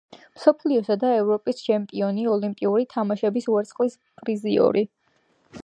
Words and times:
მსოფლიოსა 0.37 0.95
და 1.03 1.11
ევროპის 1.17 1.59
ჩემპიონი, 1.67 2.25
ოლიმპიური 2.37 2.87
თამაშების 2.95 3.47
ვერცხლის 3.53 3.99
პრიზიორი. 4.23 4.85